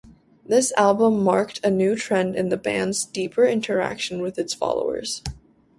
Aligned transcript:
This 0.43 0.73
album 0.77 1.23
marked 1.23 1.63
a 1.63 1.69
new 1.69 1.95
trend 1.95 2.35
in 2.35 2.49
the 2.49 2.57
band's 2.57 3.05
deeper 3.05 3.45
interaction 3.45 4.19
with 4.23 4.39
its 4.39 4.51
followers. 4.51 5.21